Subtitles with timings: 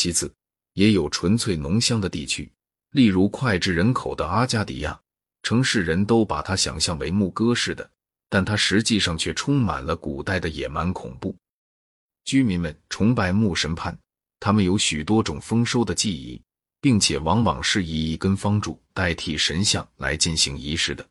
[0.00, 0.32] 其次，
[0.72, 2.50] 也有纯粹浓香的地区，
[2.92, 4.98] 例如脍炙人口的阿加迪亚。
[5.42, 7.90] 城市人都把它想象为牧歌似的，
[8.30, 11.36] 但它实际上却充满了古代的野蛮恐怖。
[12.24, 13.94] 居民们崇拜牧神潘，
[14.38, 16.40] 他们有许多种丰收的记忆，
[16.80, 21.06] 并且往往是以一根方柱代替神像来进行仪式的。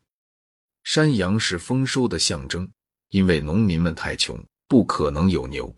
[0.84, 2.68] 山羊是丰收的象征，
[3.10, 5.72] 因为农民们太穷，不可能有牛。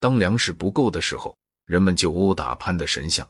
[0.00, 3.28] 当粮食不够的时候，人们就殴打潘的神像。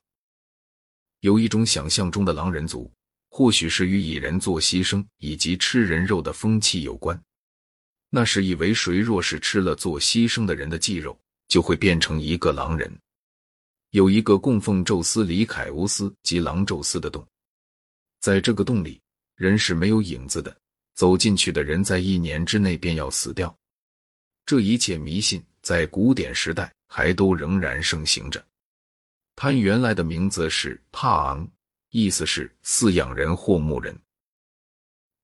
[1.21, 2.91] 有一种想象中的狼人族。
[3.29, 7.21] 或许是与蚁人做牺牲以及吃人肉的风气有关。
[8.09, 11.15] 那是以为谁若是吃了做牺牲的人的肌肉，
[11.47, 12.91] 就会变成一个狼人。
[13.91, 17.27] 有一个供奉宙斯里凯乌斯及狼宙斯的洞，
[18.21, 18.99] 在这个洞里，
[19.35, 20.57] 人是没有影子的。
[20.95, 23.55] 走进去的人在一年之内便要死掉。
[24.47, 28.45] 这一切迷信在古典时代还都仍然盛行着。
[29.35, 31.49] 潘原来的名字是帕昂。
[31.91, 33.99] 意思是饲养人或牧人。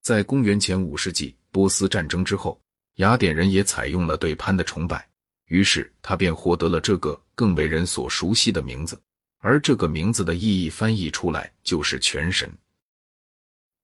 [0.01, 2.59] 在公元前五世纪波斯战争之后，
[2.95, 5.07] 雅典人也采用了对潘的崇拜，
[5.47, 8.99] 于是他便获得了这个更为人所熟悉的名字。
[9.39, 12.51] 而这个名字的意义翻译出来就是全神。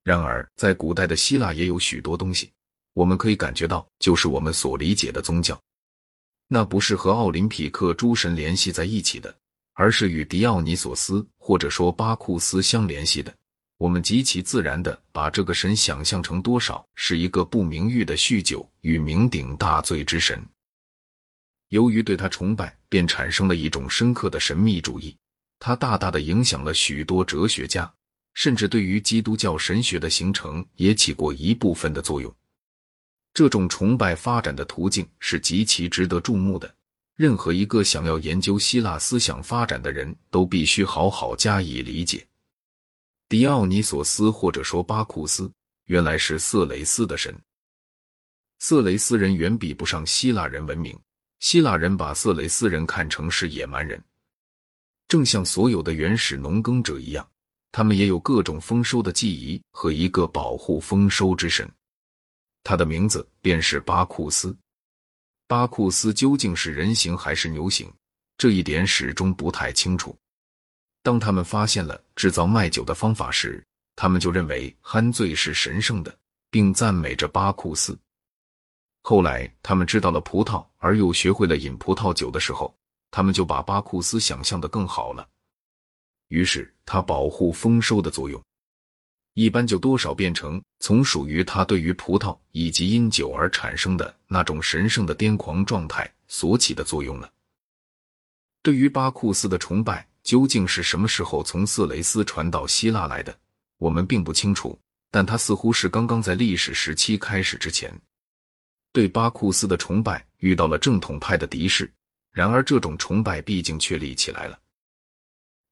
[0.03, 2.51] 然而，在古代的希腊也有许多东西，
[2.93, 5.61] 我们可以感觉到，就是我们所理解的宗教，
[6.49, 9.33] 那不是和奥林匹克诸神联系在一起的。
[9.79, 13.33] 而是与狄奥尼索斯或者说巴库斯相联系的。
[13.77, 20.45] 我们极其自然的把这个神想象成多少是一个不名誉的酗酒与酩酊大醉之神。
[21.69, 25.15] 由于对他崇拜，便产生了一种深刻的神秘主义。
[25.59, 27.89] 它大大的影响了许多哲学家，
[28.33, 32.35] 甚至对于基督教神学的形成也起过一部分的作用。
[33.33, 36.73] 这种崇拜发展的途径是极其值得注目的。
[37.15, 42.25] 任何一个想要研究希腊思想发展的人都必须好好加以理解。
[43.27, 45.51] 狄奥尼索斯或者说巴库斯
[45.85, 47.37] 原来是色雷斯的神，
[48.59, 50.97] 色雷斯人远比不上希腊人文明。
[51.39, 54.03] 希腊人把色雷斯人看成是野蛮人，
[55.07, 57.25] 正像所有的原始农耕者一样，
[57.71, 61.69] 他们也有各种丰收的记忆和一个保护丰收之神，
[62.63, 64.55] 他的名字便是巴库斯。
[65.47, 67.91] 巴库斯究竟是人形还是牛形？
[68.37, 70.15] 这一点始终不太清楚。
[71.01, 73.63] 当他们发现了制造麦酒的方法时，
[73.95, 76.17] 他们就认为酣醉是神圣的，
[76.49, 77.97] 并赞美着巴库斯。
[79.01, 82.73] 后来，他们知道了葡萄，而又学会了饮葡萄酒的时候，
[83.11, 85.27] 他们就把巴库斯想象的更好了。
[86.27, 88.41] 于是，他保护丰收的作用。
[89.33, 97.31] 一般就多少变成从属于他对于葡萄以及因酒而产生的那种神圣的癫狂状态所起的作用了。
[98.61, 103.33] 对于巴库斯的崇拜究竟是什么时候从色雷斯传到希腊来的，
[103.77, 104.77] 我们并不清楚。
[105.11, 107.91] 但他似乎是刚刚在历史时期开始之前，
[108.91, 111.91] 对巴库斯的崇拜遇到了正统派的敌视。
[112.31, 114.59] 然而，这种崇拜毕竟确立起来了，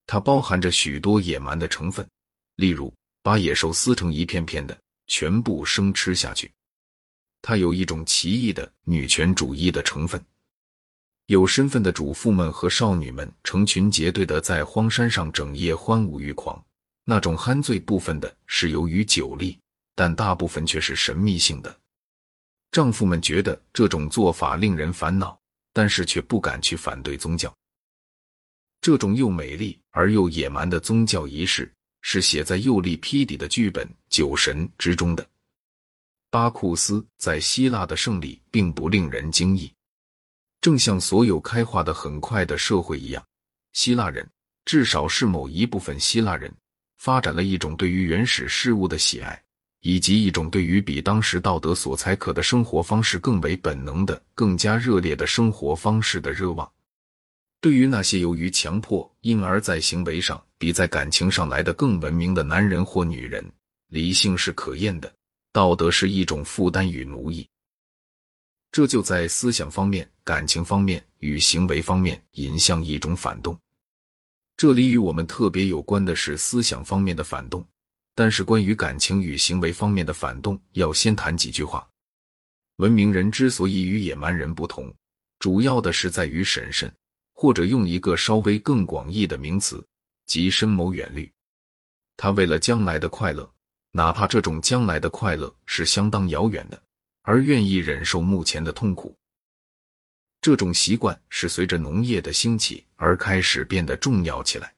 [0.08, 2.08] 它包含着许多野蛮的成分，
[2.56, 2.92] 例如。
[3.28, 6.50] 把野兽撕成一片片的，全部生吃下去。
[7.42, 10.24] 它有一种奇异的女权主义的成分。
[11.26, 16.58] 有身份的主妇们和少女们成群结队的在荒山上整夜欢舞欲狂。
[17.04, 19.60] 那种酣醉部分的是由于酒力，
[19.94, 21.78] 但大部分却是神秘性的。
[22.72, 25.38] 丈夫们觉得这种做法令人烦恼，
[25.74, 27.54] 但是却不敢去反对宗教。
[28.80, 31.70] 这种又美丽而又野蛮的宗教仪式。
[32.02, 35.28] 是写在右利披底的剧本《酒神》之中的。
[36.30, 39.72] 巴库斯在希腊的胜利并不令人惊异，
[40.60, 43.26] 正像所有开化的很快的社会一样，
[43.74, 44.30] 希腊人，
[44.66, 46.54] 至少是某一部分希腊人，
[46.98, 49.42] 发展了一种对于原始事物的喜爱，
[49.82, 56.70] 以及一种对于比当时道德所采可的生活方式更为本能的、更加热烈的生活方式的热望。
[57.60, 63.44] 对于那些由于强迫，因而在行为上比在感情上来的更文明的男人或女人，
[63.88, 65.12] 理性是可厌的，
[65.52, 67.48] 道德是一种负担与奴役。
[68.72, 73.58] 这就在思想方面、感情方面与行为方面引向一种反动。
[74.56, 77.66] 这里与我们特别有关的是思想方面的反动，
[78.14, 81.88] 但是关于感情与行为方面的反动，要先谈几句话。
[82.76, 84.94] 文明人之所以与野蛮人不同，
[85.40, 86.94] 主要的是在于审慎。
[87.40, 89.86] 或者用一个稍微更广义的名词，
[90.26, 91.32] 即深谋远虑。
[92.18, 93.48] 他为了将来的快乐，
[93.92, 96.82] 哪怕这种将来的快乐是相当遥远的，
[97.22, 99.16] 而愿意忍受目前的痛苦。
[100.42, 104.74] 这种习惯是随着农业的兴起而开始变得重要起来。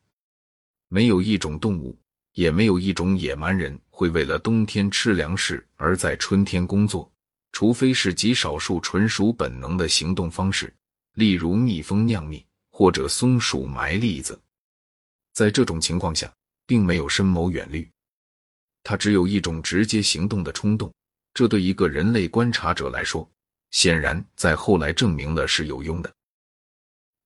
[0.89, 1.97] 没有一种动物，
[2.33, 7.09] 也没有一种野蛮人会为了冬天吃粮食而在春天工作，
[7.53, 10.73] 除非是极少数纯属本能的行动方式，
[11.13, 12.45] 例如蜜蜂酿蜜
[12.80, 14.40] 或者松鼠埋栗子。
[15.34, 16.34] 在这种情况下，
[16.66, 17.86] 并没有深谋远虑，
[18.84, 20.90] 它只有一种直接行动的冲动。
[21.34, 23.30] 这对一个人类观察者来说，
[23.72, 26.10] 显然在后来证明了是有用的。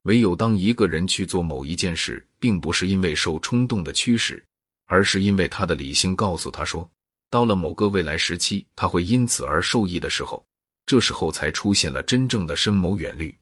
[0.06, 4.44] 唯有当一个人去做某一件事，并不是因为受冲动的驱使，
[4.86, 6.90] 而是因为他的理性告诉他说，
[7.30, 10.44] 到了某个未来时期，他会因此而受益的时候，
[10.88, 13.38] 这时候才出现了真正的深谋远虑。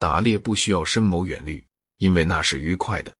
[0.00, 1.62] 打猎不需要深谋远虑，
[1.98, 3.12] 因为那是愉快的；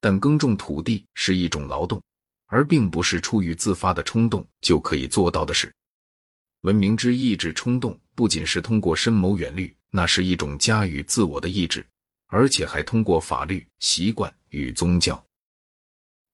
[0.00, 2.02] 但耕种土地是一种劳动，
[2.46, 5.70] 而并不是出于自发的冲动就可以做到的事。
[6.62, 9.76] 文明之意志冲动，不仅是通过深谋远虑。
[9.90, 11.84] 那是一种加于自我的意志，
[12.28, 15.22] 而且还通过法律、习惯与宗教。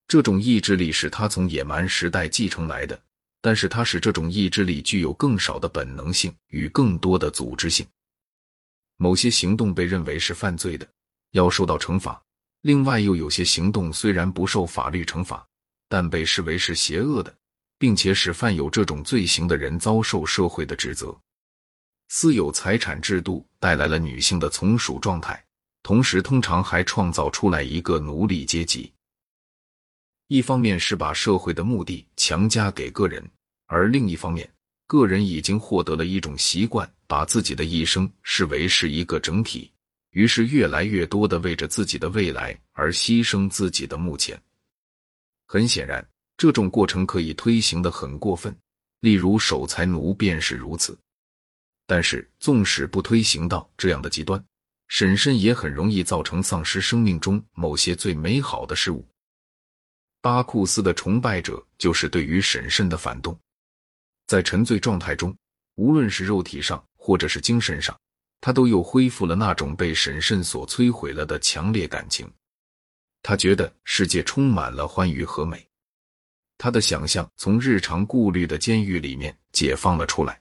[0.06, 3.02] 这种意志力是他从野蛮时代继承来的，
[3.40, 7.84] 但是它使这种意志力具有更少的本能性与更多的组织性。
[8.98, 10.86] 某些行动被认为是犯罪的，
[11.30, 12.20] 要受到惩罚；
[12.60, 15.46] 另外，又有些行动虽然不受法律惩罚，
[15.88, 17.34] 但被视为是邪恶的，
[17.78, 21.16] 并且使犯有这种罪行的人遭受社会的指责。
[22.08, 25.42] 私有财产制度带来了女性的从属状态，
[25.82, 28.92] 同时通常还创造出来一个奴隶阶级。
[30.26, 33.24] 一方面是把社会的目的强加给个人，
[33.66, 34.50] 而另一方面，
[34.88, 39.70] 个人已经获得了一种习惯，把自己的一生视为是一个整体，
[40.12, 44.40] 于是越来越多的为着自己的未来而牺牲自己的目前。
[45.46, 46.04] 很显然，
[46.38, 48.56] 这种过程可以推行的很过分，
[49.00, 50.98] 例如守财奴便是如此。
[51.86, 54.42] 但是，纵使不推行到这样的极端，
[54.88, 59.06] 审慎也很容易造成丧失生命中某些最美好的事物。
[60.22, 63.38] 巴库斯的崇拜者就是对于审慎的反动，
[64.28, 65.34] 在沉醉状态中，
[65.76, 67.98] 无论是肉体上或者是精神上，
[68.42, 72.30] 他都又恢复了那种被审慎所摧毁了的强烈感情。
[73.22, 75.66] 他觉得世界充满了欢愉和美，
[76.58, 80.38] 他的想象从日常顾虑的监狱里面解放了出来。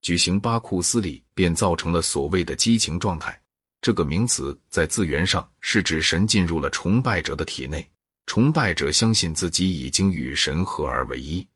[0.00, 3.40] 举行巴库斯里便造成了所谓的激情状态。
[3.80, 7.88] 这个名词在字源上是指神进入了崇拜者的体内，
[8.26, 11.46] 崇拜者相信自己已经与神合而为一。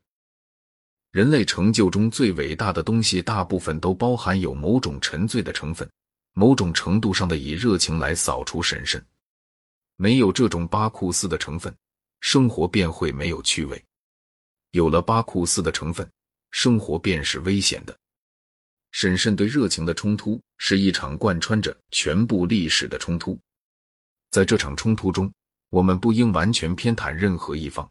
[1.11, 5.89] 人类成就中最伟大的东西，大部分都包含有某种沉醉的成分，
[6.33, 9.01] 某种程度上的以热情来扫除神圣。
[9.95, 11.73] 没有这种巴库斯的成分，
[12.19, 13.77] 生活便会没有趣味；
[14.71, 16.07] 有了巴库斯的成分，
[16.51, 17.97] 生活便是危险的。
[18.91, 23.39] 审慎对热情的冲突是一场贯穿着全部历史的冲突，
[24.29, 25.31] 在这场冲突中，
[25.69, 27.89] 我们不应完全偏袒任何一方。